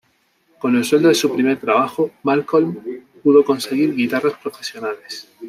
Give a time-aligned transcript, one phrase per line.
[0.57, 2.75] Con el sueldo de su primer trabajo, Malcolm
[3.21, 5.31] pudo conseguir guitarras profesionales.